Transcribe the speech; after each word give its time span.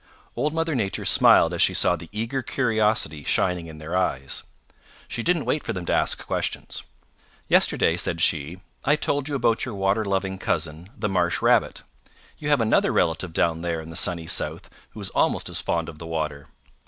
Old 0.35 0.51
Mother 0.51 0.73
Nature 0.73 1.05
smiled 1.05 1.53
as 1.53 1.61
she 1.61 1.75
saw 1.75 1.95
the 1.95 2.09
eager 2.11 2.41
curiosity 2.41 3.23
shining 3.23 3.67
in 3.67 3.77
their 3.77 3.95
eyes. 3.95 4.41
She 5.07 5.21
didn't 5.21 5.45
wait 5.45 5.63
for 5.63 5.73
them 5.73 5.85
to 5.85 5.93
ask 5.93 6.25
questions. 6.25 6.81
"Yesterday," 7.47 7.97
said 7.97 8.19
she, 8.19 8.61
"I 8.83 8.95
told 8.95 9.29
you 9.29 9.35
about 9.35 9.63
your 9.63 9.75
water 9.75 10.03
loving 10.03 10.39
cousin, 10.39 10.89
the 10.97 11.07
Marsh 11.07 11.39
Rabbit. 11.43 11.83
You 12.39 12.49
have 12.49 12.61
another 12.61 12.91
relative 12.91 13.31
down 13.31 13.61
there 13.61 13.79
in 13.79 13.89
the 13.91 13.95
Sunny 13.95 14.25
South 14.25 14.71
who 14.89 15.01
is 15.01 15.11
almost 15.11 15.49
as 15.49 15.61
fond 15.61 15.87
of 15.87 15.99
the 15.99 16.07
water. 16.07 16.47